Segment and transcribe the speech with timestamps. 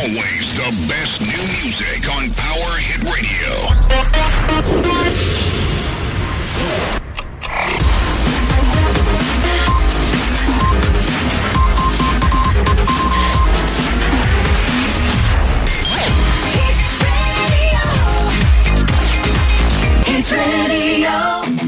[0.00, 3.52] Always the best new music on Power Hit Radio.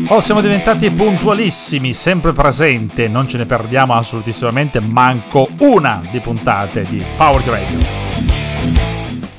[0.09, 6.85] Oh, siamo diventati puntualissimi, sempre presente, non ce ne perdiamo assolutissimamente manco una di puntate
[6.89, 8.04] di Power Radio.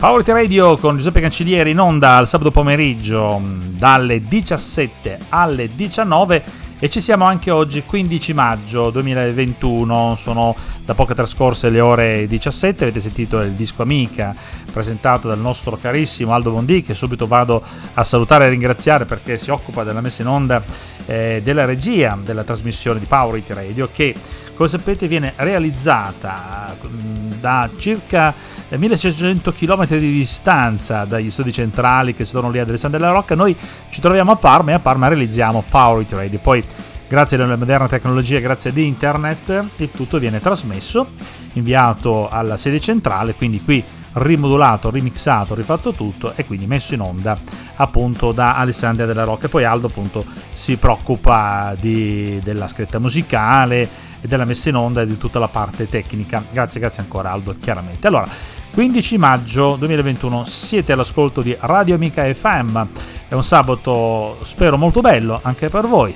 [0.05, 6.43] Power Radio con Giuseppe Cancellieri in onda al sabato pomeriggio dalle 17 alle 19
[6.77, 10.55] e ci siamo anche oggi 15 maggio 2021, sono
[10.85, 14.35] da poco trascorse le ore 17, avete sentito il disco Amica
[14.71, 17.63] presentato dal nostro carissimo Aldo Bondi che subito vado
[17.95, 20.63] a salutare e ringraziare perché si occupa della messa in onda
[21.07, 24.13] eh, della regia della trasmissione di Power Radio che
[24.53, 28.33] come sapete viene realizzata mm, da circa
[28.77, 33.35] 1600 km di distanza dagli studi centrali che sono lì ad Alessandria della Rocca.
[33.35, 33.55] Noi
[33.89, 36.39] ci troviamo a Parma e a Parma realizziamo Power It Radio.
[36.39, 36.63] Poi,
[37.07, 41.07] grazie alle moderne tecnologie, grazie ad internet, il tutto viene trasmesso,
[41.53, 43.83] inviato alla sede centrale, quindi qui
[44.15, 47.37] rimodulato, remixato, rifatto tutto e quindi messo in onda
[47.75, 49.47] appunto da Alessandria della Rocca.
[49.47, 55.01] E poi Aldo appunto si preoccupa di, della scritta musicale e della messa in onda
[55.01, 56.43] e di tutta la parte tecnica.
[56.51, 58.07] Grazie, grazie ancora Aldo, chiaramente.
[58.07, 58.27] Allora,
[58.73, 62.81] 15 maggio 2021 siete all'ascolto di Radio Amica FM.
[63.29, 66.13] È un sabato, spero, molto bello anche per voi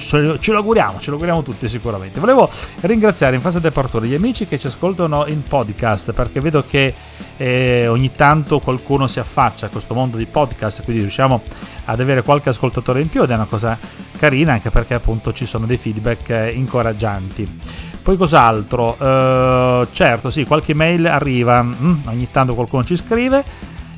[0.00, 2.20] ce lo auguriamo, ce lo auguriamo tutti sicuramente.
[2.20, 2.48] Volevo
[2.80, 6.92] ringraziare in fase di apertura gli amici che ci ascoltano in podcast perché vedo che
[7.36, 11.42] eh, ogni tanto qualcuno si affaccia a questo mondo di podcast, quindi riusciamo
[11.84, 13.78] ad avere qualche ascoltatore in più ed è una cosa
[14.16, 17.58] carina anche perché appunto ci sono dei feedback eh, incoraggianti.
[18.02, 18.96] Poi cos'altro?
[18.98, 23.44] Uh, certo, sì, qualche mail arriva, mm, ogni tanto qualcuno ci scrive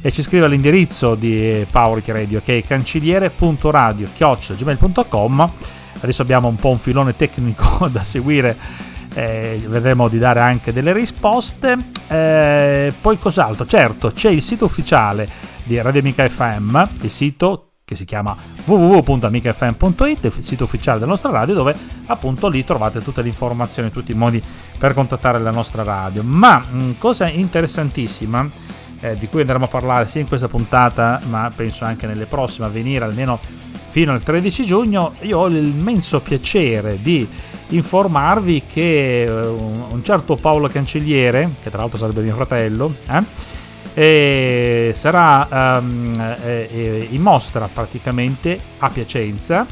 [0.01, 5.53] e ci scrive all'indirizzo di Power Radio che è cancelliere.radio.gmail.com
[6.03, 8.57] Adesso abbiamo un po' un filone tecnico da seguire,
[9.15, 11.77] eh, vedremo di dare anche delle risposte.
[12.09, 13.67] Eh, poi cos'altro?
[13.67, 15.29] Certo, c'è il sito ufficiale
[15.63, 21.31] di Radio Amica FM, il sito che si chiama www.amicafm.it, il sito ufficiale della nostra
[21.31, 21.75] radio, dove
[22.07, 24.43] appunto lì trovate tutte le informazioni, tutti i modi
[24.79, 26.23] per contattare la nostra radio.
[26.25, 28.49] Ma mh, mm, cosa interessantissima,
[29.01, 32.67] eh, di cui andremo a parlare sia in questa puntata, ma penso anche nelle prossime
[32.67, 33.39] a venire, almeno
[33.93, 37.29] fino al 13 giugno, io ho l'immenso piacere di
[37.69, 42.95] informarvi che eh, un certo Paolo Cancelliere, che tra l'altro sarebbe mio fratello,
[43.93, 46.37] eh, sarà um,
[47.11, 49.67] in mostra praticamente a Piacenza.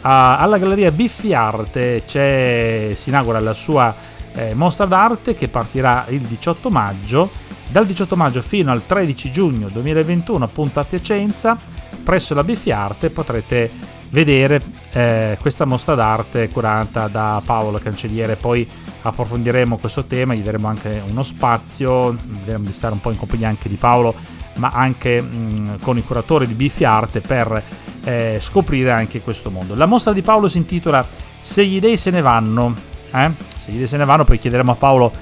[0.00, 3.94] Alla Galleria Biffi Arte si inaugura la sua
[4.32, 7.30] eh, mostra d'arte che partirà il 18 maggio.
[7.68, 11.76] Dal 18 maggio fino al 13 giugno 2021 appunto a Piacenza
[12.08, 13.70] presso la Biffiarte potrete
[14.08, 18.36] vedere eh, questa mostra d'arte curata da Paolo Cancelliere.
[18.36, 18.66] Poi
[19.02, 23.48] approfondiremo questo tema, gli daremo anche uno spazio, vedremo di stare un po' in compagnia
[23.48, 24.14] anche di Paolo,
[24.54, 27.62] ma anche mh, con i curatori di Biffiarte per
[28.04, 29.74] eh, scoprire anche questo mondo.
[29.74, 31.06] La mostra di Paolo si intitola
[31.42, 32.74] Se gli dei se ne vanno.
[33.12, 33.30] Eh?
[33.54, 35.12] Se gli dei se ne vanno, poi chiederemo a Paolo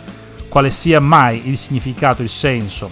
[0.49, 2.89] quale sia mai il significato, il senso.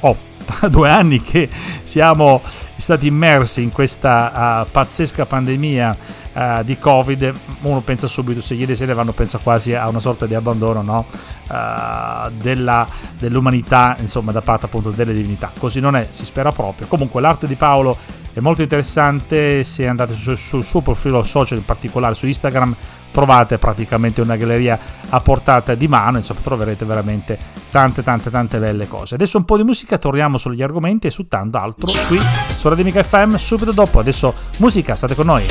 [0.00, 0.28] Oh,
[0.68, 1.48] due anni che
[1.82, 2.40] siamo
[2.76, 5.96] stati immersi in questa uh, pazzesca pandemia
[6.32, 10.26] uh, di Covid, uno pensa subito, se ieri sera vanno, pensa quasi a una sorta
[10.26, 11.06] di abbandono no?
[11.48, 12.86] uh, della,
[13.18, 15.50] dell'umanità, insomma, da parte appunto delle divinità.
[15.58, 16.86] Così non è, si spera proprio.
[16.86, 17.96] Comunque l'arte di Paolo
[18.32, 22.74] è molto interessante, se andate sul, sul suo profilo social, in particolare su Instagram,
[23.10, 27.38] trovate praticamente una galleria a portata di mano, insomma troverete veramente
[27.70, 29.14] tante tante tante belle cose.
[29.14, 32.18] Adesso un po' di musica, torniamo sugli argomenti e su tanto altro qui
[32.56, 33.98] su Radio Mica FM subito dopo.
[33.98, 35.44] Adesso musica, state con noi.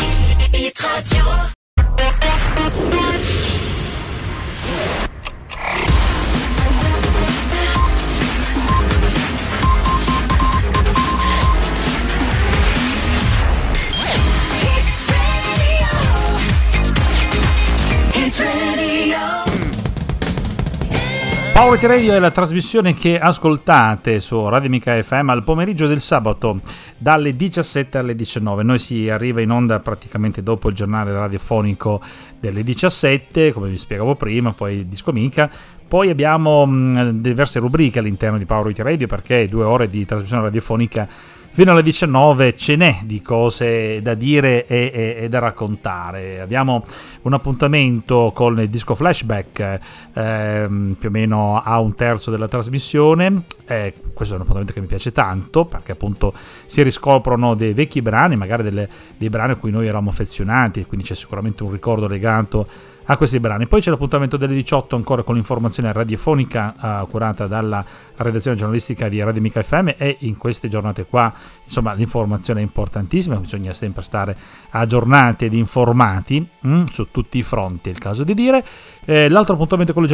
[21.59, 26.61] Power Radio è la trasmissione che ascoltate su Radio Mica FM al pomeriggio del sabato
[26.97, 28.63] dalle 17 alle 19.
[28.63, 32.01] Noi si arriva in onda praticamente dopo il giornale radiofonico
[32.39, 35.51] delle 17, come vi spiegavo prima, poi Disco Mica.
[35.85, 36.65] Poi abbiamo
[37.11, 41.09] diverse rubriche all'interno di Power Radio perché due ore di trasmissione radiofonica
[41.51, 46.39] fino alle 19 ce n'è di cose da dire e, e, e da raccontare.
[46.39, 46.85] Abbiamo
[47.23, 49.79] un appuntamento con il disco flashback
[50.13, 53.43] ehm, più o meno a un terzo della trasmissione.
[53.65, 56.33] Eh, questo è un appuntamento che mi piace tanto perché appunto
[56.65, 58.87] si riscoprono dei vecchi brani, magari delle,
[59.17, 62.67] dei brani a cui noi eravamo affezionati, quindi c'è sicuramente un ricordo legato
[63.11, 63.67] a questi brani.
[63.67, 67.83] Poi c'è l'appuntamento delle 18 ancora con l'informazione radiofonica uh, curata dalla
[68.17, 71.33] redazione giornalistica di Radio Mica FM e in queste giornate qua
[71.63, 74.37] insomma l'informazione è importantissima, bisogna sempre stare
[74.71, 78.63] aggiornati ed informati mm, su tutti i fronti, è il caso di dire.
[79.05, 80.05] Eh, l'altro appuntamento con,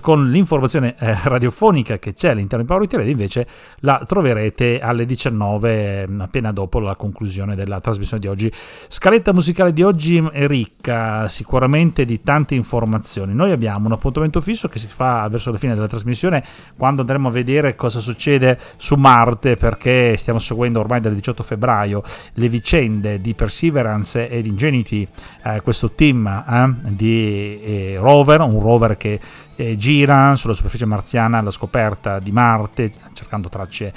[0.00, 3.46] con l'informazione eh, radiofonica che c'è all'interno di Power Radio invece
[3.80, 8.52] la troverete alle 19 mm, appena dopo la conclusione della trasmissione di oggi.
[8.86, 13.32] Scaletta musicale di oggi è ricca sicuramente di tanti tante informazioni.
[13.32, 16.44] Noi abbiamo un appuntamento fisso che si fa verso la fine della trasmissione
[16.76, 22.02] quando andremo a vedere cosa succede su Marte perché stiamo seguendo ormai dal 18 febbraio
[22.34, 25.08] le vicende di Perseverance e di Ingenuity,
[25.44, 29.18] eh, questo team eh, di eh, rover, un rover che
[29.56, 33.92] eh, gira sulla superficie marziana alla scoperta di Marte cercando tracce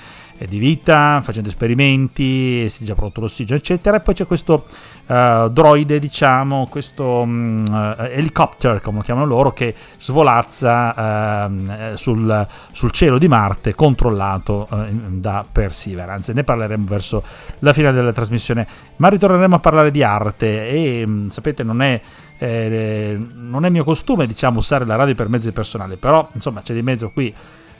[0.48, 3.98] di vita, facendo esperimenti, si è già prodotto l'ossigeno, eccetera.
[3.98, 4.66] E poi c'è questo
[5.06, 12.48] uh, droide, diciamo, questo um, uh, helicopter, come lo chiamano loro, che svolazza uh, sul,
[12.72, 14.68] sul, cielo di Marte, controllato
[15.08, 16.32] da Perseverance.
[16.34, 17.24] Ne parleremo verso
[17.60, 22.02] la fine della trasmissione, ma ritorneremo a parlare di arte e um, sapete, non è.
[22.42, 26.74] Eh, non è mio costume diciamo usare la radio per mezzi personali però insomma c'è
[26.74, 27.36] di mezzo qui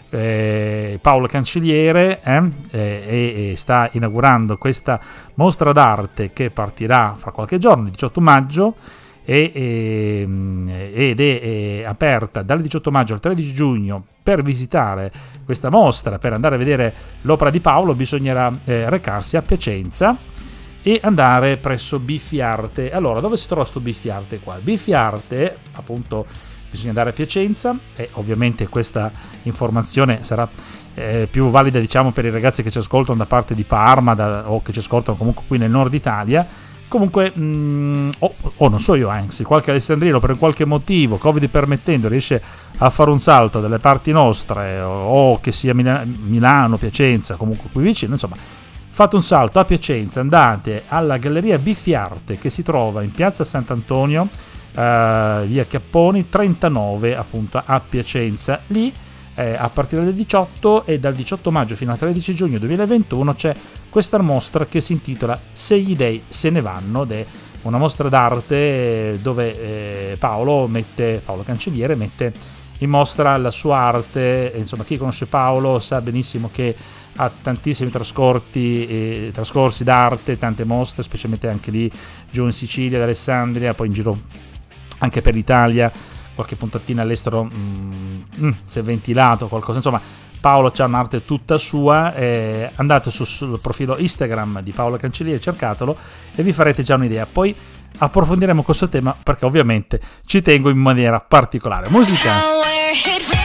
[0.10, 5.00] eh, Paolo Cancelliere eh, e, e, sta inaugurando questa
[5.36, 8.76] mostra d'arte che partirà fra qualche giorno, il 18 maggio,
[9.24, 15.12] e, e, ed è, è aperta dal 18 maggio al 13 giugno per visitare
[15.46, 20.18] questa mostra, per andare a vedere l'opera di Paolo, bisognerà eh, recarsi a Piacenza
[20.82, 22.92] e andare presso Biffiarte.
[22.92, 24.58] Allora, dove si trova questo Biffiarte qua?
[24.62, 26.26] Biffiarte, appunto,
[26.70, 29.12] bisogna andare a Piacenza e ovviamente questa
[29.44, 30.48] informazione sarà
[31.00, 34.50] eh, più valida diciamo per i ragazzi che ci ascoltano da parte di Parma da,
[34.50, 36.48] o che ci ascoltano comunque qui nel nord Italia.
[36.88, 41.48] Comunque mh, mm, o, o, non so io anzi qualche alessandrino per qualche motivo covid
[41.48, 42.42] permettendo riesce
[42.80, 47.70] a fare un salto dalle parti nostre o, o che sia Mila- Milano Piacenza comunque
[47.72, 48.36] qui vicino insomma
[48.90, 54.28] fate un salto a Piacenza andate alla galleria Biffiarte che si trova in piazza Sant'Antonio
[54.76, 58.62] uh, via Capponi 39 appunto a Piacenza.
[58.68, 58.92] Lì
[59.36, 63.56] eh, a partire dal 18 e dal 18 maggio fino al 13 giugno 2021 c'è
[63.90, 67.26] questa mostra che si intitola Se gli dei se ne vanno ed è
[67.62, 72.34] una mostra d'arte dove eh, Paolo mette Paolo Cancelliere mette
[72.80, 74.54] in mostra la sua arte.
[74.56, 76.76] Insomma chi conosce Paolo sa benissimo che
[77.16, 81.92] ha tantissimi eh, trascorsi d'arte, tante mostre, specialmente anche lì
[82.30, 84.20] giù in Sicilia, ad Alessandria, poi in giro
[85.00, 85.92] anche per l'Italia,
[86.36, 90.02] qualche puntatina all'estero mm, mm, si è ventilato qualcosa, insomma
[90.40, 95.98] Paolo c'ha un'arte tutta sua, eh, andate su, sul profilo Instagram di Paolo Cancelliere, cercatelo
[96.34, 97.26] e vi farete già un'idea.
[97.26, 97.54] Poi
[97.98, 101.90] approfondiremo questo tema perché ovviamente ci tengo in maniera particolare.
[101.90, 103.39] Musica.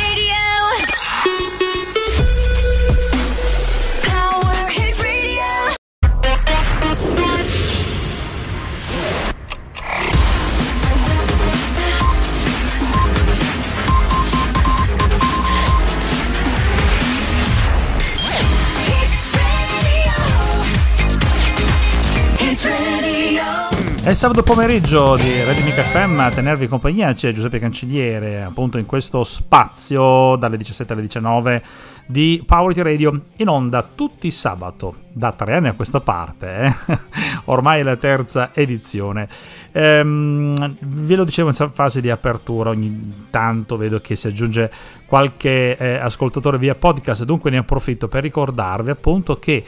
[24.04, 28.76] È il sabato pomeriggio di Radio Mica FM a tenervi compagnia c'è Giuseppe Cancelliere appunto
[28.76, 31.62] in questo spazio dalle 17 alle 19
[32.04, 36.99] di Power Radio in onda tutti sabato da tre anni a questa parte eh?
[37.46, 39.26] ormai è la terza edizione
[39.73, 44.70] ehm, ve lo dicevo in fase di apertura ogni tanto vedo che si aggiunge
[45.06, 49.64] qualche eh, ascoltatore via podcast dunque ne approfitto per ricordarvi appunto che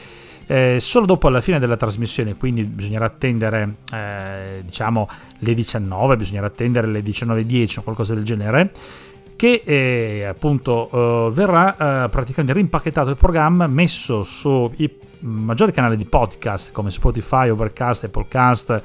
[0.47, 6.47] eh, solo dopo la fine della trasmissione, quindi bisognerà attendere eh, diciamo le 19, bisognerà
[6.47, 8.71] attendere le 19.10 o qualcosa del genere
[9.37, 16.07] che eh, appunto uh, verrà uh, praticamente rimpacchettato il programma, messo sui maggiori canali di
[16.07, 18.83] podcast come Spotify, Overcast, Applecast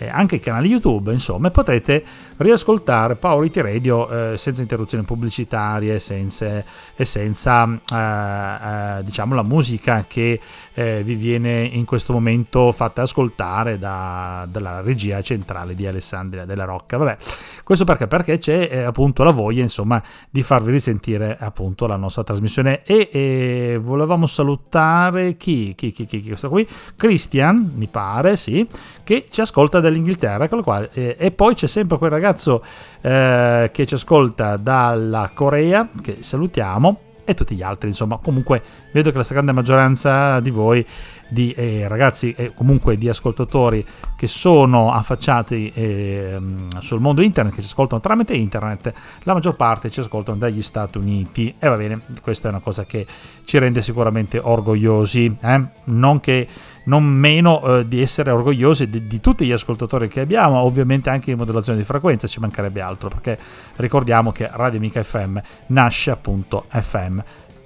[0.00, 2.02] eh, anche i canali YouTube, insomma, e potete
[2.38, 6.64] riascoltare Paolo Iti Radio eh, senza interruzioni pubblicitarie senza,
[6.96, 10.40] e senza eh, eh, diciamo la musica che
[10.72, 16.64] eh, vi viene in questo momento fatta ascoltare da, dalla regia centrale di Alessandria della
[16.64, 16.96] Rocca.
[16.96, 17.18] Vabbè,
[17.62, 18.06] questo perché?
[18.06, 23.08] Perché c'è eh, appunto la voglia, insomma, di farvi risentire appunto la nostra trasmissione e,
[23.12, 25.74] e volevamo salutare chi?
[25.74, 26.66] Chi, chi, chi, chi questo qui?
[26.96, 28.66] Christian, mi pare, sì,
[29.04, 32.64] che ci ascolta dall'Inghilterra, qua, eh, e poi c'è sempre quel ragazzo
[33.00, 38.60] eh, che ci ascolta dalla Corea, che salutiamo, e tutti gli altri, insomma, comunque
[38.92, 40.84] vedo che la stragrande maggioranza di voi,
[41.28, 46.40] di eh, ragazzi e comunque di ascoltatori che sono affacciati eh,
[46.80, 48.92] sul mondo internet, che ci ascoltano tramite internet,
[49.22, 52.84] la maggior parte ci ascoltano dagli Stati Uniti e va bene, questa è una cosa
[52.84, 53.06] che
[53.44, 55.62] ci rende sicuramente orgogliosi, eh?
[55.84, 56.48] non che
[56.84, 61.30] non meno eh, di essere orgogliosi di, di, tutti gli ascoltatori che abbiamo, ovviamente anche
[61.30, 63.38] in modulazione di frequenza, ci mancherebbe altro, perché
[63.76, 67.20] ricordiamo che Radio Amica FM nasce appunto FM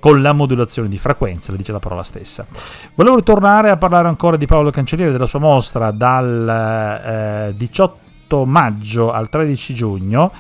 [0.05, 2.47] con la modulazione di frequenza, le dice la parola stessa.
[2.95, 9.13] Volevo ritornare a parlare ancora di Paolo Cancelliere della sua mostra dal eh, 18 maggio
[9.13, 10.31] al 13 giugno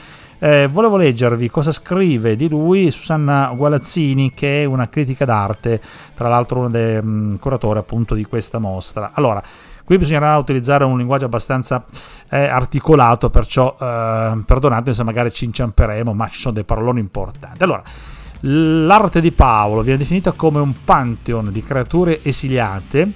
[0.44, 5.80] eh, volevo leggervi cosa scrive di lui Susanna Gualazzini, che è una critica d'arte,
[6.14, 9.12] tra l'altro uno dei um, curatori appunto di questa mostra.
[9.14, 9.42] Allora,
[9.82, 11.86] qui bisognerà utilizzare un linguaggio abbastanza
[12.28, 17.62] eh, articolato, perciò eh, perdonate se magari ci inciamperemo, ma ci sono dei paroloni importanti.
[17.62, 17.82] Allora,
[18.40, 23.10] l'arte di Paolo viene definita come un pantheon di creature esiliate,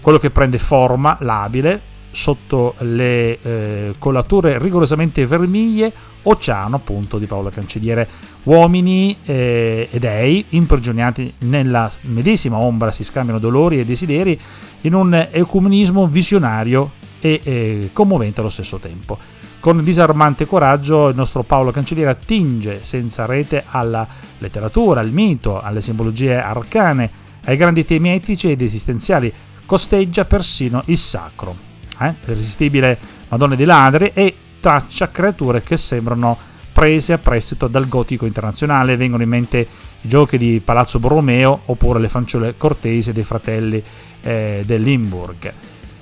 [0.00, 7.50] quello che prende forma labile sotto le eh, collature rigorosamente vermiglie Oceano appunto di Paolo
[7.50, 8.08] Cancelliere.
[8.44, 14.38] Uomini eh, e dei imprigionati nella medesima ombra si scambiano dolori e desideri
[14.82, 19.18] in un ecumenismo visionario e eh, commovente allo stesso tempo.
[19.60, 24.04] Con disarmante coraggio il nostro Paolo Cancelliere attinge senza rete alla
[24.38, 27.08] letteratura, al mito, alle simbologie arcane,
[27.44, 29.32] ai grandi temi etici ed esistenziali,
[29.64, 31.54] costeggia persino il sacro.
[32.00, 32.14] Eh?
[32.24, 32.98] L'irresistibile
[33.28, 36.38] Madonna dei Ladri e traccia creature che sembrano
[36.72, 38.96] prese a prestito dal gotico internazionale.
[38.96, 39.58] Vengono in mente
[40.00, 43.82] i giochi di Palazzo Borromeo oppure le fanciulle cortesi dei fratelli
[44.20, 45.52] eh, dell'Imburg,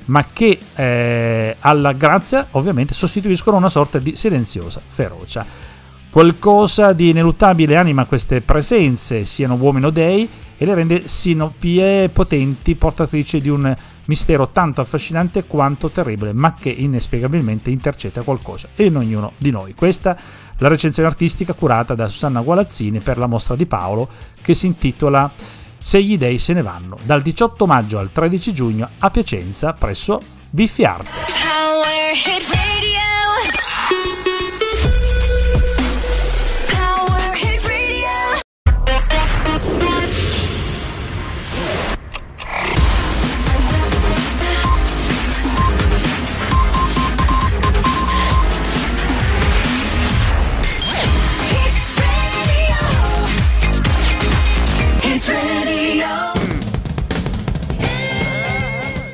[0.06, 5.44] ma che eh, alla grazia ovviamente sostituiscono una sorta di silenziosa ferocia.
[6.10, 12.74] Qualcosa di ineluttabile anima queste presenze, siano uomini o dei, e le rende sinopie potenti,
[12.74, 13.74] portatrici di un
[14.06, 19.74] mistero tanto affascinante quanto terribile, ma che inespiegabilmente intercetta qualcosa in ognuno di noi.
[19.74, 20.18] Questa
[20.58, 24.08] la recensione artistica curata da Susanna Gualazzini per la mostra di Paolo
[24.42, 25.30] che si intitola
[25.78, 30.20] Se gli dei se ne vanno, dal 18 maggio al 13 giugno a Piacenza presso
[30.50, 32.69] Biffi Arte.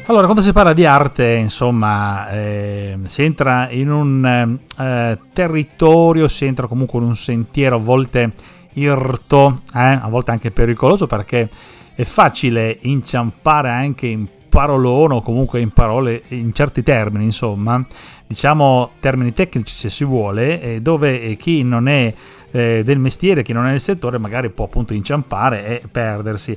[0.09, 6.45] Allora, quando si parla di arte, insomma, eh, si entra in un eh, territorio, si
[6.45, 8.33] entra comunque in un sentiero a volte
[8.75, 11.51] irto, eh, a volte anche pericoloso, perché
[11.93, 17.85] è facile inciampare anche in parolone o comunque in parole in certi termini, insomma,
[18.29, 22.15] diciamo termini tecnici se si vuole, dove chi non è
[22.53, 26.57] eh, del mestiere, chi non è nel settore, magari può appunto inciampare e perdersi.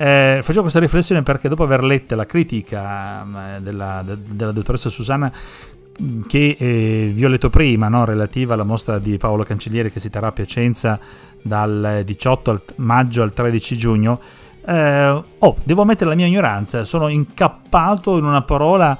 [0.00, 4.88] Eh, facevo questa riflessione perché dopo aver letto la critica eh, della, de, della dottoressa
[4.88, 5.30] Susanna
[6.00, 8.04] mm, che eh, vi ho letto prima, no?
[8.04, 11.00] relativa alla mostra di Paolo Cancellieri che si terrà a Piacenza
[11.42, 14.20] dal 18 maggio al 13 giugno,
[14.64, 18.96] eh, oh, devo ammettere la mia ignoranza, sono incappato in una parola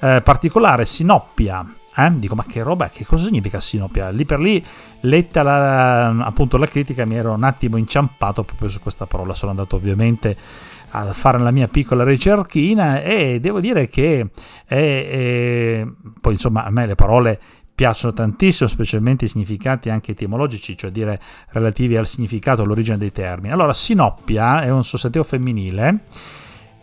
[0.00, 1.74] eh, particolare, sinoppia.
[2.06, 2.16] Eh?
[2.16, 4.10] Dico, ma che roba, che cosa significa sinopia?
[4.10, 4.64] Lì per lì,
[5.00, 9.34] letta la, appunto la critica, mi ero un attimo inciampato proprio su questa parola.
[9.34, 10.36] Sono andato ovviamente
[10.92, 14.28] a fare la mia piccola ricerchina e devo dire che
[14.64, 15.86] è, è,
[16.20, 17.40] poi insomma a me le parole
[17.72, 23.54] piacciono tantissimo, specialmente i significati anche etimologici, cioè dire relativi al significato, all'origine dei termini.
[23.54, 26.00] Allora, sinoppia è un sostantivo femminile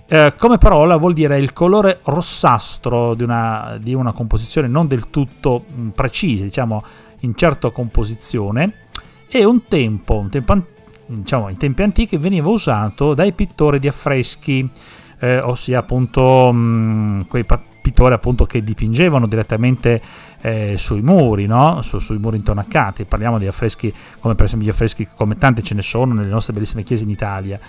[0.09, 5.09] eh, come parola vuol dire il colore rossastro di una, di una composizione non del
[5.09, 6.83] tutto mm, precisa, diciamo
[7.21, 8.85] in certa composizione,
[9.29, 10.65] e un tempo, un tempo
[11.07, 14.69] diciamo, in tempi antichi veniva usato dai pittori di affreschi,
[15.19, 17.45] eh, ossia appunto mh, mm, quei
[17.81, 20.01] pittori appunto che dipingevano direttamente
[20.41, 21.81] eh, sui muri, no?
[21.81, 23.05] Su, sui muri intonacati.
[23.05, 26.53] Parliamo di affreschi come per esempio gli affreschi come tanti ce ne sono nelle nostre
[26.53, 27.59] bellissime chiese in Italia.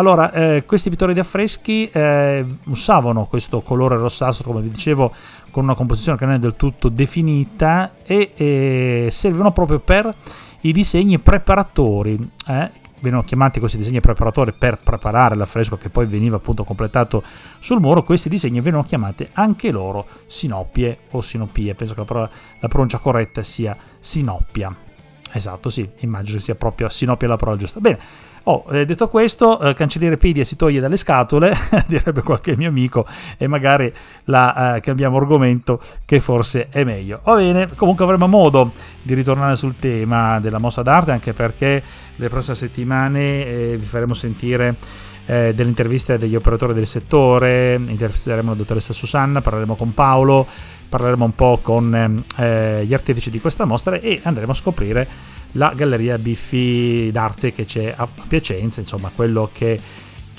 [0.00, 5.12] Allora, eh, questi pittori di affreschi eh, usavano questo colore rossastro, come vi dicevo,
[5.50, 10.14] con una composizione che non è del tutto definita e eh, servivano proprio per
[10.60, 12.14] i disegni preparatori.
[12.46, 17.22] Eh, venivano chiamati questi disegni preparatori per preparare l'affresco che poi veniva appunto completato
[17.58, 18.02] sul muro.
[18.02, 21.74] Questi disegni venivano chiamati anche loro sinopie o sinopie.
[21.74, 24.74] Penso che la, parola, la pronuncia corretta sia sinopia.
[25.32, 27.80] Esatto, sì, immagino che sia proprio sinopia la parola giusta.
[27.80, 27.98] Bene,
[28.44, 31.54] Oh, eh, detto questo, eh, cancelliere Pedia si toglie dalle scatole,
[31.86, 33.06] direbbe qualche mio amico,
[33.36, 33.92] e magari
[34.24, 37.20] la eh, cambiamo argomento che forse è meglio.
[37.24, 41.82] Va bene, comunque avremo modo di ritornare sul tema della mossa d'arte, anche perché
[42.16, 44.76] le prossime settimane eh, vi faremo sentire
[45.26, 50.46] eh, delle interviste degli operatori del settore, intervisteremo la dottoressa Susanna, parleremo con Paolo,
[50.88, 55.08] parleremo un po' con eh, gli artefici di questa mostra e andremo a scoprire
[55.52, 59.80] la galleria Biffi d'arte che c'è a Piacenza, insomma quello che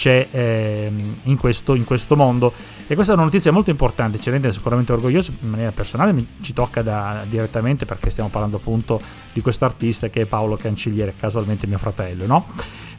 [0.02, 0.92] c'è eh,
[1.24, 2.52] in, questo, in, questo, mondo.
[2.88, 6.54] E questa è una notizia molto importante, ci rende sicuramente orgogliosi in maniera personale, ci
[6.54, 9.00] tocca da, direttamente perché stiamo parlando appunto
[9.32, 12.48] di questo artista che è Paolo Cancelliere, casualmente mio fratello, no?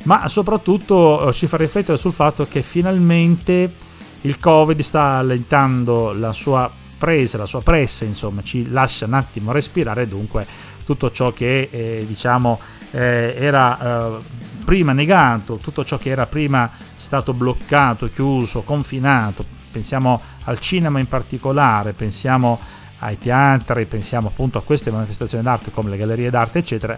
[0.05, 3.73] Ma soprattutto eh, ci fa riflettere sul fatto che finalmente
[4.21, 6.71] il Covid sta allentando la sua
[7.03, 10.47] presa, la sua pressa, insomma, ci lascia un attimo respirare, dunque
[10.85, 12.59] tutto ciò che eh, diciamo
[12.93, 14.19] eh, era eh,
[14.65, 21.09] prima negato, tutto ciò che era prima stato bloccato, chiuso, confinato, pensiamo al cinema in
[21.09, 22.59] particolare, pensiamo
[23.01, 26.97] ai teatri, pensiamo appunto a queste manifestazioni d'arte come le gallerie d'arte, eccetera,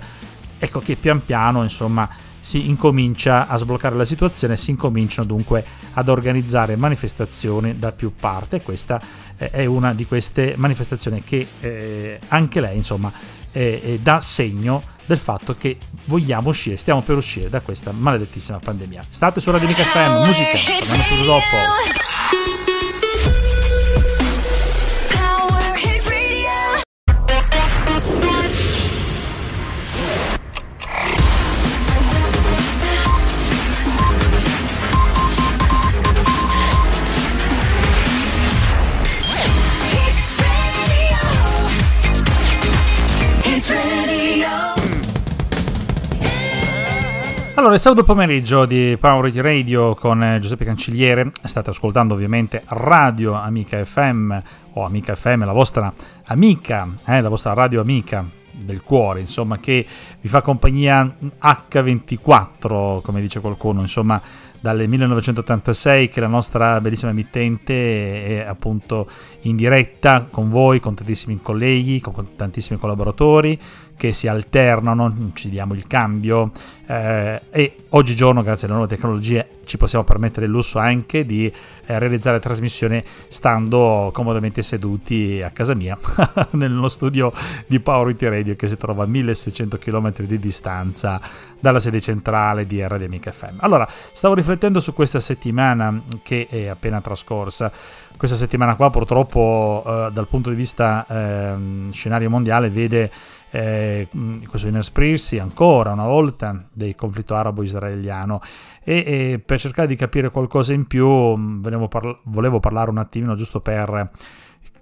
[0.59, 5.65] ecco che pian piano, insomma, si incomincia a sbloccare la situazione, si incominciano dunque
[5.95, 9.01] ad organizzare manifestazioni da più parti e questa
[9.39, 13.11] eh, è una di queste manifestazioni che eh, anche lei, insomma,
[13.55, 19.03] eh, dà segno del fatto che vogliamo uscire, stiamo per uscire da questa maledettissima pandemia.
[19.09, 22.04] State su Radio Mica FM, musica, torniamo subito dopo.
[47.75, 53.33] Allora, il sabato pomeriggio di Power Radio con eh, Giuseppe Cancelliere, state ascoltando ovviamente Radio
[53.33, 54.39] Amica FM
[54.75, 55.93] o Amica FM, la vostra
[56.27, 59.85] amica, eh, la vostra radio amica del cuore, insomma, che
[60.21, 64.23] vi fa compagnia H24, come dice qualcuno, insomma,
[64.61, 69.09] dalle 1986 che la nostra bellissima emittente è appunto
[69.43, 73.59] in diretta con voi, con tantissimi colleghi, con tantissimi collaboratori
[73.97, 76.51] che si alternano, ci diamo il cambio
[76.87, 81.99] eh, e oggigiorno grazie alle nuove tecnologie ci possiamo permettere il lusso anche di eh,
[81.99, 85.99] realizzare trasmissioni stando comodamente seduti a casa mia
[86.53, 87.33] nello studio
[87.67, 91.21] di Power It Radio che si trova a 1600 km di distanza
[91.59, 93.57] dalla sede centrale di Radio Amica FM.
[93.61, 97.73] Allora, stavo riflettendo su questa settimana che è appena trascorsa.
[98.17, 103.11] Questa settimana qua purtroppo eh, dal punto di vista eh, scenario mondiale vede
[103.55, 104.09] eh,
[104.49, 108.41] questo inasprirsi ancora una volta del conflitto arabo-israeliano.
[108.83, 111.07] E, e, per cercare di capire qualcosa in più
[111.89, 114.11] parla- volevo parlare un attimino giusto per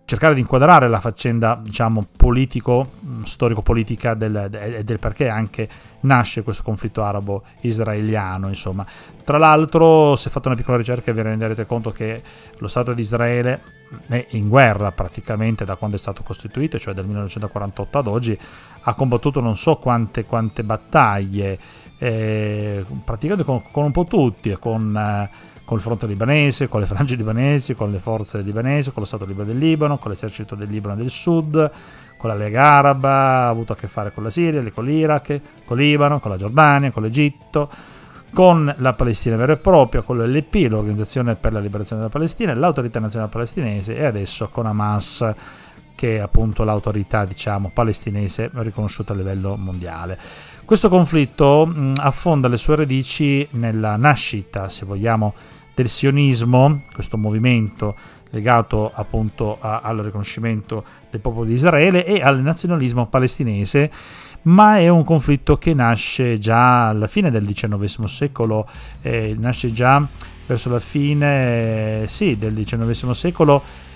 [0.07, 2.93] cercare di inquadrare la faccenda diciamo politico
[3.25, 5.69] storico-politica del, del, del perché anche
[6.03, 8.87] nasce questo conflitto arabo-israeliano insomma.
[9.25, 12.23] Tra l'altro se fate una piccola ricerca vi renderete conto che
[12.59, 13.61] lo Stato di Israele
[14.07, 18.39] è in guerra praticamente da quando è stato costituito cioè dal 1948 ad oggi
[18.85, 21.59] ha combattuto non so quante, quante battaglie
[21.99, 26.87] eh, praticamente con, con, un po' tutti con eh, con il fronte libanese, con le
[26.87, 30.69] frange libanesi, con le forze libanesi, con lo Stato libero del Libano, con l'esercito del
[30.69, 31.71] Libano del Sud,
[32.17, 35.81] con la Lega Araba, ha avuto a che fare con la Siria, con l'Iraq, con
[35.81, 37.69] il Libano, con la Giordania, con l'Egitto,
[38.33, 42.99] con la Palestina vera e propria, con l'LP, l'Organizzazione per la Liberazione della Palestina, l'Autorità
[42.99, 45.35] Nazionale Palestinese e adesso con Hamas
[46.03, 50.19] che appunto l'autorità diciamo palestinese riconosciuta a livello mondiale.
[50.65, 55.33] Questo conflitto mh, affonda le sue radici nella nascita, se vogliamo,
[55.73, 57.95] del sionismo, questo movimento
[58.31, 63.89] legato appunto a, al riconoscimento del popolo di Israele e al nazionalismo palestinese,
[64.43, 68.69] ma è un conflitto che nasce già alla fine del XIX secolo,
[69.03, 70.05] eh, nasce già
[70.49, 73.91] verso la fine sì, del XIX secolo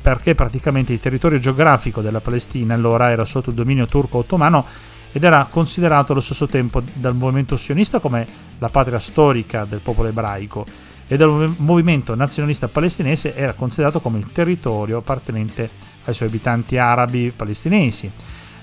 [0.00, 4.64] perché praticamente il territorio geografico della Palestina allora era sotto il dominio turco-ottomano
[5.12, 8.26] ed era considerato allo stesso tempo dal movimento sionista come
[8.58, 10.66] la patria storica del popolo ebraico
[11.06, 15.70] e dal movimento nazionalista palestinese era considerato come il territorio appartenente
[16.04, 18.10] ai suoi abitanti arabi palestinesi.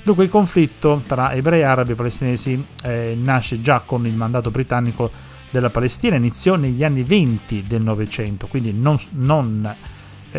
[0.03, 5.09] Dunque il conflitto tra ebrei arabi e palestinesi eh, nasce già con il mandato britannico
[5.49, 9.75] della Palestina, iniziò negli anni 20 del Novecento, quindi non, non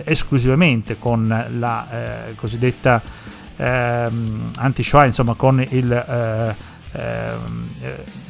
[0.04, 3.00] esclusivamente con la eh, cosiddetta
[3.56, 6.54] ehm, anti-Shoah, insomma con il, eh,
[6.92, 7.68] ehm,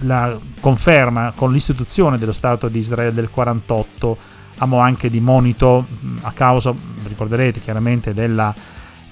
[0.00, 4.16] la conferma, con l'istituzione dello Stato di Israele del 48,
[4.58, 5.86] amo anche di monito
[6.22, 6.72] a causa,
[7.06, 8.54] ricorderete chiaramente, della,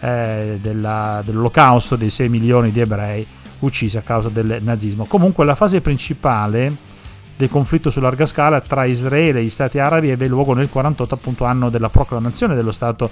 [0.01, 3.27] eh, della, dell'olocausto dei 6 milioni di ebrei
[3.61, 5.05] uccisi a causa del nazismo.
[5.07, 6.93] Comunque la fase principale
[7.37, 11.14] del conflitto su larga scala tra Israele e gli stati arabi ebbe luogo nel 48
[11.14, 13.11] appunto anno della proclamazione dello Stato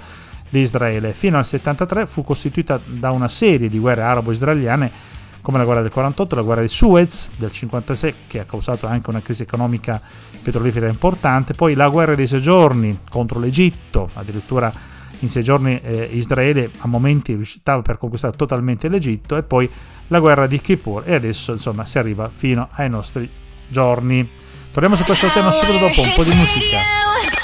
[0.49, 1.13] di Israele.
[1.13, 4.91] Fino al 73 fu costituita da una serie di guerre arabo-israeliane
[5.41, 9.09] come la guerra del 48, la guerra di Suez del 56 che ha causato anche
[9.09, 10.01] una crisi economica
[10.41, 14.71] petrolifera importante, poi la guerra dei sei giorni contro l'Egitto, addirittura
[15.19, 19.69] in sei giorni eh, Israele a momenti riuscitava per conquistare totalmente l'Egitto e poi
[20.07, 23.29] la guerra di Kippur e adesso insomma si arriva fino ai nostri
[23.67, 24.27] giorni.
[24.71, 27.42] Torniamo su questo tema subito dopo un po' di musica.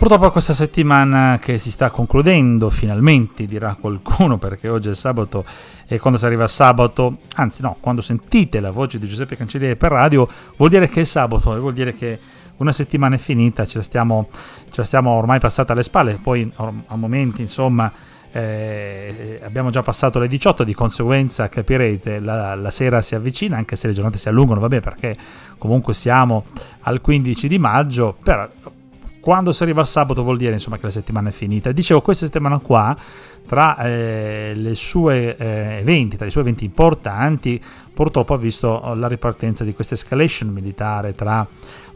[0.00, 5.44] Purtroppo questa settimana che si sta concludendo, finalmente dirà qualcuno perché oggi è sabato
[5.86, 9.90] e quando si arriva sabato, anzi no, quando sentite la voce di Giuseppe Cancelliere per
[9.90, 12.18] radio vuol dire che è sabato e vuol dire che
[12.56, 14.30] una settimana è finita, ce la stiamo,
[14.70, 17.92] ce la stiamo ormai passata alle spalle, poi a momenti insomma
[18.32, 23.76] eh, abbiamo già passato le 18, di conseguenza capirete la, la, sera si avvicina, anche
[23.76, 25.14] se le giornate si allungano, vabbè perché
[25.58, 26.46] comunque siamo
[26.84, 28.48] al 15 di maggio, però
[29.20, 31.70] quando si arriva al sabato vuol dire insomma che la settimana è finita.
[31.72, 32.96] Dicevo, questa settimana qua,
[33.46, 39.08] tra eh, le sue eh, eventi, tra i suoi eventi importanti, purtroppo ha visto la
[39.08, 41.46] ripartenza di questa escalation militare tra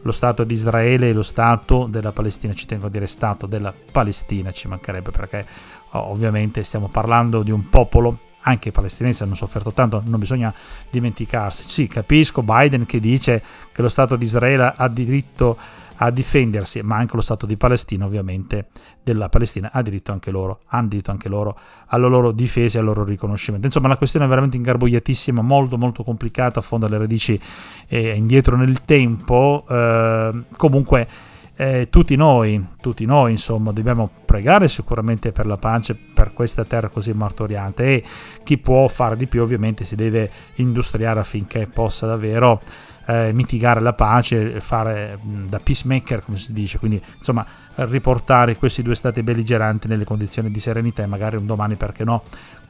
[0.01, 2.53] lo Stato di Israele e lo Stato della Palestina.
[2.53, 5.45] Ci tengo a dire Stato della Palestina, ci mancherebbe perché
[5.91, 10.53] oh, ovviamente stiamo parlando di un popolo anche i palestinesi hanno sofferto tanto, non bisogna
[10.91, 11.63] dimenticarsi.
[11.67, 15.57] Sì, capisco Biden che dice che lo Stato di Israele ha diritto
[15.97, 18.67] a difendersi, ma anche lo Stato di Palestina ovviamente
[19.03, 19.71] della Palestina.
[19.71, 23.65] Ha diritto anche loro, hanno diritto anche loro alla loro difesa e al loro riconoscimento.
[23.65, 27.39] Insomma la questione è veramente ingarbugliatissima, molto molto complicata, affonda le radici
[27.87, 31.07] eh, indietro nel tempo, eh, comunque
[31.57, 36.89] eh, tutti noi, tutti noi insomma dobbiamo pregare sicuramente per la pace per questa terra
[36.89, 37.83] così martoriata.
[37.83, 38.03] E
[38.43, 42.59] chi può fare di più ovviamente si deve industriare affinché possa davvero
[43.05, 48.95] eh, mitigare la pace, fare da peacemaker, come si dice, quindi insomma riportare questi due
[48.95, 52.23] stati belligeranti nelle condizioni di serenità e magari un domani, perché no,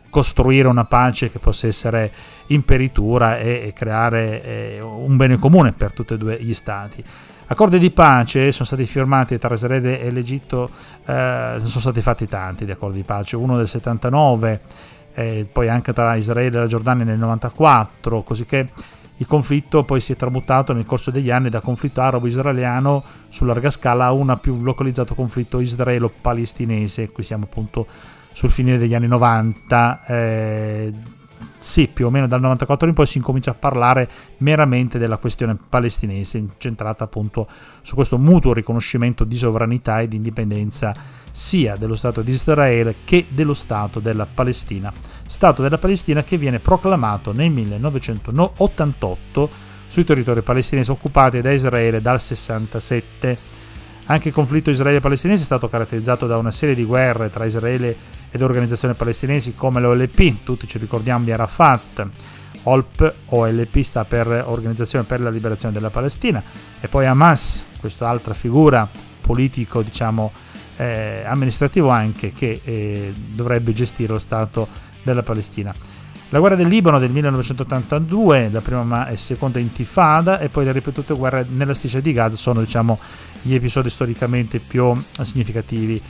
[0.10, 2.12] costruire una pace che possa essere
[2.48, 7.04] imperitura e, e creare eh, un bene comune per tutti e due gli stati.
[7.48, 10.70] Accordi di pace sono stati firmati tra Israele e l'Egitto,
[11.06, 14.62] eh, sono stati fatti tanti di accordi di pace, uno del 79,
[15.14, 18.70] eh, poi anche tra Israele e la Giordania nel 94, così che
[19.18, 23.70] il conflitto poi si è tramutato nel corso degli anni da conflitto arabo-israeliano su larga
[23.70, 27.10] scala a un più localizzato conflitto israelo-palestinese.
[27.12, 27.88] Qui siamo appunto
[28.34, 30.06] sul finire degli anni 90.
[30.06, 30.94] Eh,
[31.58, 35.58] sì, più o meno dal 94 in poi si incomincia a parlare meramente della questione
[35.70, 37.48] palestinese, incentrata appunto
[37.82, 40.94] su questo mutuo riconoscimento di sovranità e di indipendenza
[41.32, 44.92] sia dello Stato di Israele che dello Stato della Palestina.
[45.28, 49.50] Stato della Palestina che viene proclamato nel 1988
[49.88, 53.64] sui territori palestinesi occupati da Israele dal 67
[54.08, 57.96] anche il conflitto israele-palestinese è stato caratterizzato da una serie di guerre tra Israele
[58.36, 62.06] ed organizzazioni palestinesi come l'OLP, tutti ci ricordiamo di Arafat,
[62.64, 66.44] OLP, OLP sta per Organizzazione per la Liberazione della Palestina,
[66.82, 68.90] e poi Hamas, questa altra figura
[69.22, 70.34] politico, diciamo,
[70.76, 74.68] eh, amministrativo anche, che eh, dovrebbe gestire lo Stato
[75.02, 75.74] della Palestina.
[76.28, 81.14] La guerra del Libano del 1982, la prima e seconda intifada e poi le ripetute
[81.14, 83.00] guerre nella striscia di Gaza sono diciamo,
[83.44, 86.02] gli episodi storicamente più significativi.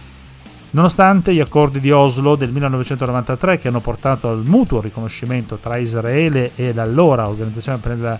[0.75, 6.51] Nonostante gli accordi di Oslo del 1993 che hanno portato al mutuo riconoscimento tra Israele
[6.55, 8.19] e l'allora Organizzazione per la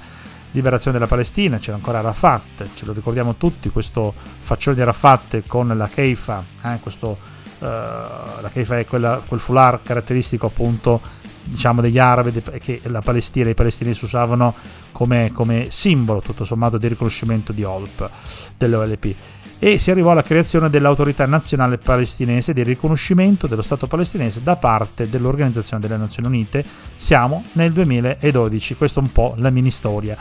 [0.52, 5.68] Liberazione della Palestina, c'era ancora Arafat, ce lo ricordiamo tutti, questo faccione di Arafat con
[5.68, 7.18] la Keifa, eh, questo,
[7.60, 11.02] uh, la Keifa è quella, quel foulard caratteristico appunto
[11.44, 14.56] diciamo degli arabi che la Palestina e i palestinesi usavano
[14.94, 18.10] come, come simbolo tutto sommato di riconoscimento di OLP
[18.58, 19.16] dell'OLP
[19.60, 25.10] e si arrivò alla creazione dell'autorità nazionale palestinese di riconoscimento dello Stato palestinese da parte
[25.10, 26.64] dell'Organizzazione delle Nazioni Unite.
[26.96, 30.18] Siamo nel 2012, questa è un po' la mini storia.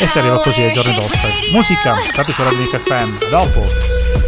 [0.00, 1.52] E si arriva così ai giorni d'ospite.
[1.52, 3.30] Musica, state su Radio Nick FM.
[3.30, 4.25] dopo.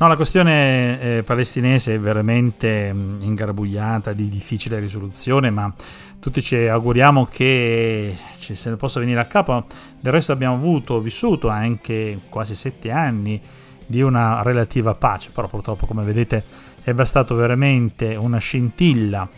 [0.00, 5.70] No, la questione eh, palestinese è veramente mh, ingarbugliata, di difficile risoluzione, ma
[6.18, 9.66] tutti ci auguriamo che ci se ne possa venire a capo.
[10.00, 13.38] Del resto abbiamo avuto, vissuto anche quasi sette anni
[13.84, 16.44] di una relativa pace, però purtroppo come vedete
[16.82, 19.28] è bastato veramente una scintilla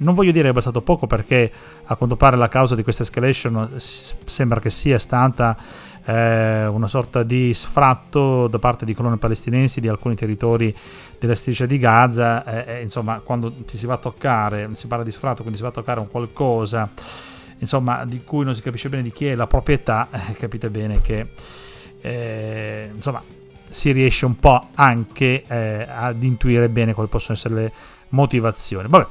[0.00, 1.52] non voglio dire è bastato poco perché
[1.84, 5.56] a quanto pare la causa di questa escalation sembra che sia stata
[6.10, 10.74] eh, una sorta di sfratto da parte di colonne palestinesi di alcuni territori
[11.18, 12.66] della striscia di Gaza.
[12.66, 15.68] Eh, insomma, quando ti si va a toccare, si parla di sfratto, quindi si va
[15.68, 16.90] a toccare un qualcosa
[17.58, 21.00] insomma, di cui non si capisce bene di chi è la proprietà, eh, capite bene
[21.00, 21.28] che
[22.00, 23.22] eh, insomma,
[23.68, 27.72] si riesce un po' anche eh, ad intuire bene quali possono essere le
[28.08, 28.88] motivazioni.
[28.88, 29.06] Vabbè.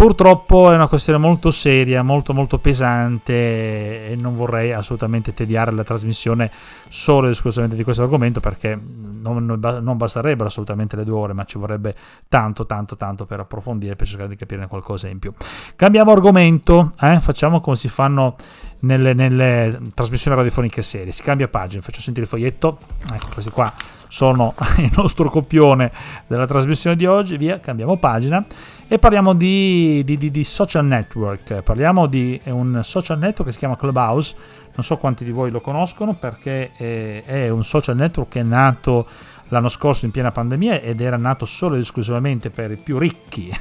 [0.00, 5.84] Purtroppo è una questione molto seria, molto molto pesante e non vorrei assolutamente tediare la
[5.84, 6.50] trasmissione
[6.88, 8.80] solo ed esclusivamente di questo argomento perché
[9.20, 11.94] non, non, basterebbero assolutamente le due ore, ma ci vorrebbe
[12.28, 15.34] tanto tanto tanto per approfondire, per cercare di capirne qualcosa in più.
[15.76, 17.20] Cambiamo argomento, eh?
[17.20, 18.36] facciamo come si fanno
[18.80, 22.78] nelle, nelle trasmissioni radiofoniche serie, si cambia pagina, faccio sentire il foglietto,
[23.12, 23.72] ecco questi qua
[24.10, 25.90] sono il nostro copione
[26.26, 28.44] della trasmissione di oggi, via, cambiamo pagina.
[28.88, 33.58] E parliamo di, di, di, di, social network, parliamo di un social network che si
[33.58, 34.34] chiama Clubhouse,
[34.74, 38.42] non so quanti di voi lo conoscono perché è, è un social network che è
[38.42, 39.06] nato
[39.50, 43.48] l'anno scorso in piena pandemia ed era nato solo ed esclusivamente per i più ricchi,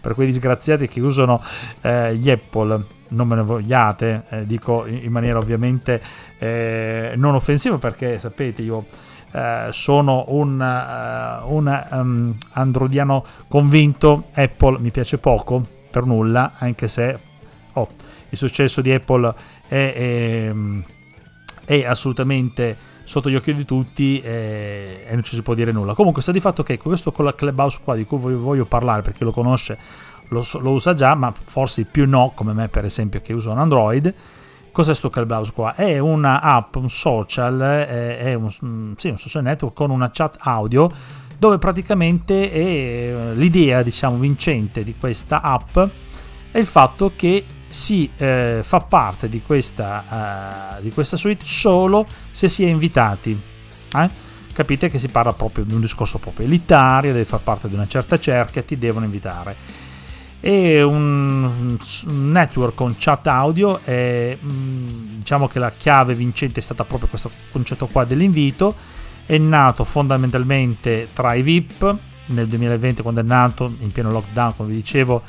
[0.00, 1.40] per quei disgraziati che usano
[1.80, 3.01] eh, gli Apple.
[3.12, 6.00] Non me ne vogliate, eh, dico in, maniera ovviamente
[6.38, 8.86] eh, non offensiva perché sapete io
[9.32, 16.86] eh, sono un, uh, un um, androidiano convinto, Apple mi piace poco, per nulla, anche
[16.88, 17.18] se
[17.72, 17.88] oh,
[18.28, 19.34] il successo di Apple
[19.68, 20.54] è, è,
[21.64, 25.94] è assolutamente sotto gli occhi di tutti e, e, non ci si può dire nulla.
[25.94, 29.02] Comunque sta di fatto che questo con la Clubhouse qua di cui voglio, voglio parlare,
[29.02, 29.78] perché lo conosce,
[30.28, 33.58] lo, lo, usa già, ma forse più no, come me per esempio che uso un
[33.58, 34.14] Android,
[34.72, 35.74] Cos'è sto Clubhouse qua?
[35.74, 40.10] È una app, un social, è, è un, mm, sì, un social network con una
[40.10, 40.90] chat audio
[41.38, 45.78] dove praticamente è eh, l'idea, diciamo, vincente di questa app
[46.50, 52.06] è il fatto che si eh, fa parte di questa, uh, di questa suite solo
[52.30, 53.38] se si è invitati.
[53.94, 54.08] Eh?
[54.54, 57.86] Capite che si parla proprio di un discorso proprio elitario, devi far parte di una
[57.86, 59.81] certa cerchia, ti devono invitare
[60.44, 61.78] e un,
[62.08, 67.08] un network con chat audio e mm, diciamo che la chiave vincente è stata proprio
[67.08, 68.74] questo concetto qua dell'invito.
[69.24, 74.70] È nato fondamentalmente tra i VIP nel 2020 quando è nato in pieno lockdown come
[74.70, 75.22] vi dicevo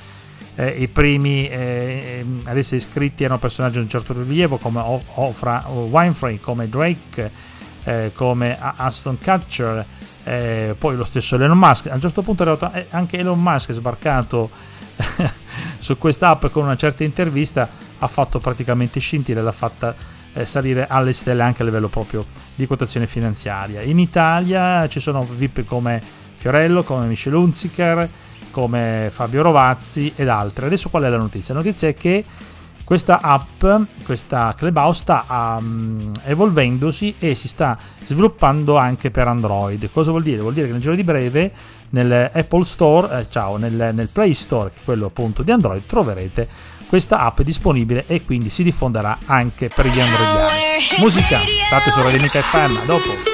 [0.55, 4.81] eh, i primi eh, ad essere iscritti erano personaggi di un certo rilievo come
[5.15, 7.31] Ofra Winfrey come Drake
[7.83, 9.85] eh, come Aston Catcher
[10.23, 11.87] eh, poi lo stesso Elon Musk.
[11.87, 14.49] A un certo punto realtà eh, anche Elon Musk è sbarcato
[15.79, 19.95] su questa app con una certa intervista ha fatto praticamente scintille, l'ha fatta
[20.33, 22.25] eh, salire alle stelle anche a livello proprio
[22.55, 23.81] di quotazione finanziaria.
[23.81, 26.01] In Italia ci sono VIP come
[26.35, 28.09] Fiorello, come Michel Hunziker,
[28.51, 30.65] come Fabio Rovazzi ed altri.
[30.65, 31.53] Adesso qual è la notizia?
[31.53, 32.25] La notizia è che
[32.83, 33.63] questa app,
[34.03, 39.89] questa Clubhouse sta um, evolvendosi e si sta sviluppando anche per Android.
[39.91, 40.41] Cosa vuol dire?
[40.41, 41.51] Vuol dire che nel giro di breve
[41.93, 45.85] nel Apple Store, eh, ciao, nel, nel, Play Store, che è quello appunto di Android,
[45.85, 46.47] troverete
[46.87, 50.51] questa app disponibile e quindi si diffonderà anche per gli androidiani.
[50.99, 53.32] Musica, state su Radio Mica FM, a dopo.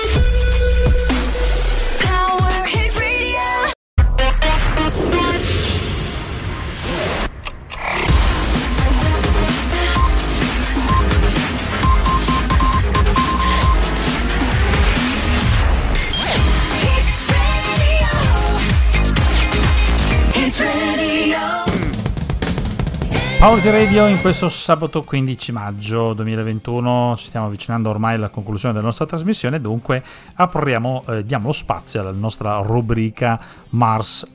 [23.39, 28.87] Power Radio in questo sabato 15 maggio 2021 ci stiamo avvicinando ormai alla conclusione della
[28.87, 34.27] nostra trasmissione dunque apriamo, eh, diamo lo spazio alla nostra rubrica Mars.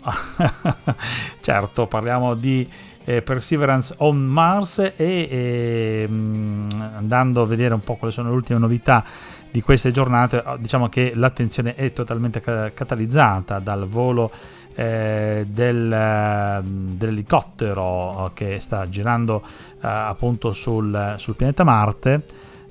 [1.39, 2.67] Certo parliamo di
[3.05, 8.59] eh, Perseverance on Mars e eh, andando a vedere un po' quali sono le ultime
[8.59, 9.05] novità
[9.51, 14.33] di queste giornate diciamo che l'attenzione è totalmente catalizzata dal volo
[14.75, 22.23] eh, del, ehm, dell'elicottero che sta girando eh, appunto sul, sul, pianeta Marte.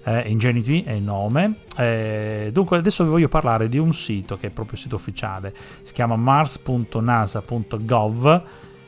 [0.05, 1.59] Eh, Ingenuity è il nome.
[1.77, 5.53] Eh, dunque, adesso vi voglio parlare di un sito che è proprio il sito ufficiale,
[5.81, 8.43] si chiama mars.nasa.gov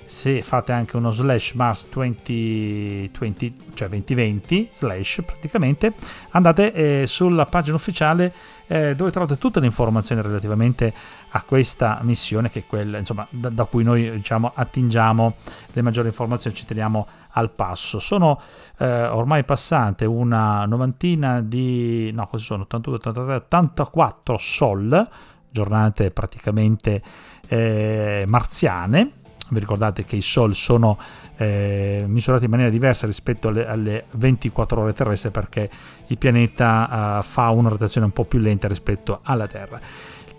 [0.06, 5.94] se fate anche uno slash mars 2020, cioè 2020 slash praticamente,
[6.32, 8.34] andate eh, sulla pagina ufficiale
[8.68, 10.94] eh, dove trovate tutte le informazioni relativamente
[11.30, 15.36] a questa missione che è quella insomma, da, da cui noi diciamo, attingiamo
[15.74, 18.00] le maggiori informazioni, ci teniamo al passo.
[18.00, 18.40] Sono
[18.78, 25.08] eh, ormai passate una novantina di, no, questi sono 82, 83, 84 sol,
[25.50, 27.02] giornate praticamente
[27.48, 30.98] eh, marziane vi ricordate che i Sol sono
[31.38, 35.70] eh, misurati in maniera diversa rispetto alle, alle 24 ore terrestri perché
[36.08, 39.80] il pianeta eh, fa una rotazione un po' più lenta rispetto alla Terra.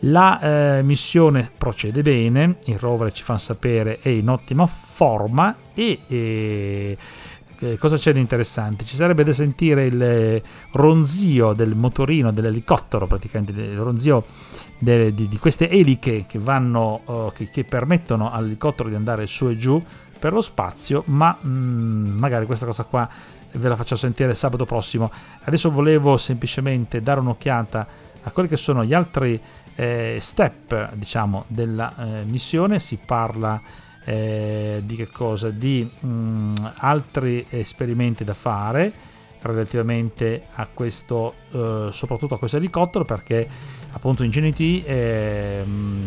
[0.00, 0.40] La
[0.78, 6.98] eh, missione procede bene, il rover ci fa sapere è in ottima forma e, e
[7.78, 8.84] cosa c'è di interessante?
[8.84, 10.42] Ci sarebbe da sentire il
[10.72, 14.24] ronzio del motorino dell'elicottero, praticamente il ronzio
[14.78, 19.48] de, di, di, queste eliche che, vanno, uh, che, che, permettono all'elicottero di andare su
[19.48, 19.82] e giù
[20.18, 23.08] per lo spazio, ma mh, mm, magari questa cosa qua
[23.52, 25.10] ve la faccio sentire sabato prossimo.
[25.44, 27.86] Adesso volevo semplicemente dare un'occhiata
[28.22, 29.40] a quelli che sono gli altri
[29.74, 32.80] eh, step, diciamo, della eh, missione.
[32.80, 33.60] Si parla
[34.04, 35.50] eh, di che cosa?
[35.50, 43.04] Di mh, mm, altri esperimenti da fare relativamente a questo, eh, soprattutto a questo elicottero,
[43.04, 43.48] perché
[43.96, 45.64] appunto Ingenuity eh,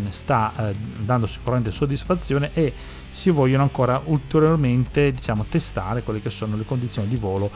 [0.09, 2.71] sta eh, dando sicuramente soddisfazione e
[3.09, 7.49] si vogliono ancora ulteriormente diciamo, testare quelle che sono le condizioni di volo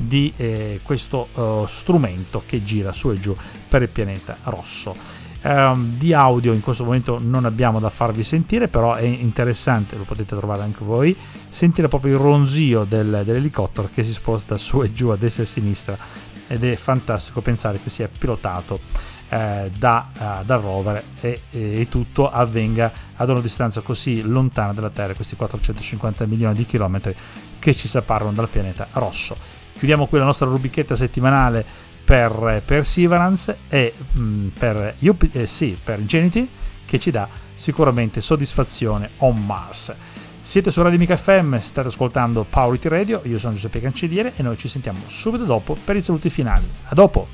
[0.00, 3.34] di eh, questo uh, strumento che gira su e giù
[3.68, 4.94] per il pianeta rosso.
[5.42, 10.04] Um, di audio in questo momento non abbiamo da farvi sentire, però è interessante, lo
[10.04, 11.16] potete trovare anche voi,
[11.48, 15.46] sentire proprio il ronzio del, dell'elicottero che si sposta su e giù a destra e
[15.46, 15.98] a sinistra
[16.46, 18.80] ed è fantastico pensare che sia pilotato
[19.30, 24.90] eh, da, uh, dal rover e, e, tutto avvenga ad una distanza così lontana dalla
[24.90, 27.14] Terra, questi 450 milioni di chilometri
[27.58, 29.36] che ci separano dal pianeta rosso.
[29.72, 31.64] Chiudiamo qui la nostra rubichetta settimanale
[32.04, 34.96] per Perseverance e mh, mm, per,
[35.32, 36.48] eh, sì, per Ingenuity
[36.84, 39.94] che ci dà sicuramente soddisfazione on Mars.
[40.42, 44.56] Siete su Radio Mica FM, state ascoltando Powerity Radio, io sono Giuseppe Cancelliere e noi
[44.56, 46.66] ci sentiamo subito dopo per i saluti finali.
[46.88, 47.28] A dopo!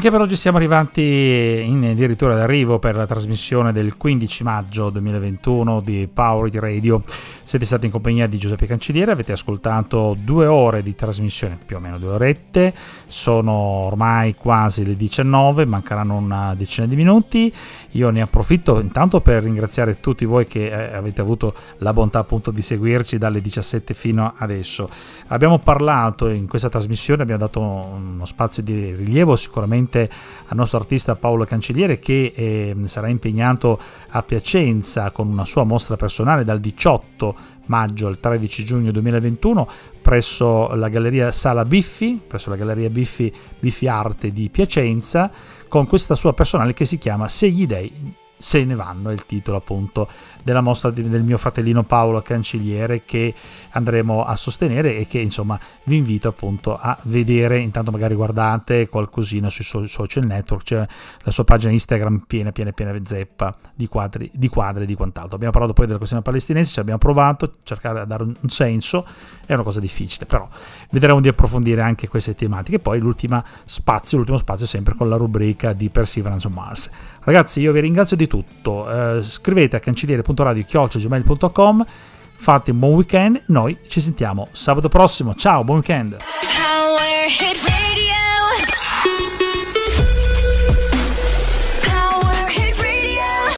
[0.00, 5.82] Anche per oggi siamo arrivati in addirittura d'arrivo per la trasmissione del 15 maggio 2021
[5.82, 7.02] di Power Radio.
[7.42, 11.80] Siete stati in compagnia di Giuseppe Cancelliere, avete ascoltato due ore di trasmissione, più o
[11.80, 12.72] meno due orette,
[13.08, 17.52] sono ormai quasi le 19, mancheranno una decina di minuti.
[17.90, 22.50] Io ne approfitto intanto per ringraziare tutti voi che eh, avete avuto la bontà appunto
[22.50, 24.88] di seguirci dalle 17 fino adesso.
[25.26, 30.10] Abbiamo parlato in questa trasmissione, abbiamo dato uno spazio di rilievo sicuramente ovviamente
[30.46, 33.78] al nostro artista Paolo Cancelliere che eh, sarà impegnato
[34.10, 39.68] a Piacenza con una sua mostra personale dal 18 maggio al 13 giugno 2021
[40.00, 45.30] presso la Galleria Sala Biffi, presso la Galleria Biffi, Biffi Arte di Piacenza,
[45.68, 49.26] con questa sua personale che si chiama Se gli dei se ne vanno è il
[49.26, 50.08] titolo appunto
[50.42, 53.34] della mostra del mio fratellino Paolo Cancelliere che
[53.72, 57.58] andremo a sostenere e che insomma vi invito appunto a vedere.
[57.58, 60.86] Intanto magari guardate qualcosina sui social network c'è
[61.22, 65.34] la sua pagina Instagram piena piena piena zeppa di quadri di quadri e di quant'altro.
[65.34, 69.06] Abbiamo parlato poi della questione palestinese ci abbiamo provato cercare di dare un senso
[69.44, 70.48] è una cosa difficile però
[70.90, 72.78] vedremo di approfondire anche queste tematiche.
[72.78, 76.90] Poi l'ultimo spazio l'ultimo spazio sempre con la rubrica di Perseverance on Mars.
[77.22, 79.18] Ragazzi io vi ringrazio di tutto.
[79.18, 81.86] Eh, scrivete a cancelliere.radio.gmail.com
[82.32, 83.42] fate un buon weekend.
[83.48, 85.34] Noi ci sentiamo sabato prossimo.
[85.34, 86.16] Ciao, buon weekend.